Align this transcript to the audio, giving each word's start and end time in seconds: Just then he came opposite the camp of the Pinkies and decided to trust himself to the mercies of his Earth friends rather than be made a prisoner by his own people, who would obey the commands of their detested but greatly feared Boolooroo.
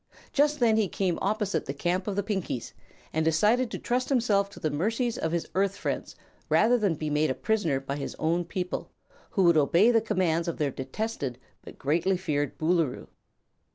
Just 0.33 0.59
then 0.59 0.77
he 0.77 0.87
came 0.87 1.19
opposite 1.21 1.67
the 1.67 1.75
camp 1.75 2.07
of 2.07 2.15
the 2.15 2.23
Pinkies 2.23 2.73
and 3.13 3.23
decided 3.23 3.69
to 3.69 3.77
trust 3.77 4.09
himself 4.09 4.49
to 4.49 4.59
the 4.59 4.71
mercies 4.71 5.15
of 5.15 5.31
his 5.31 5.45
Earth 5.53 5.75
friends 5.77 6.15
rather 6.49 6.75
than 6.75 6.95
be 6.95 7.11
made 7.11 7.29
a 7.29 7.35
prisoner 7.35 7.79
by 7.79 7.97
his 7.97 8.15
own 8.17 8.43
people, 8.43 8.89
who 9.29 9.43
would 9.43 9.57
obey 9.57 9.91
the 9.91 10.01
commands 10.01 10.47
of 10.47 10.57
their 10.57 10.71
detested 10.71 11.37
but 11.63 11.77
greatly 11.77 12.17
feared 12.17 12.57
Boolooroo. 12.57 13.09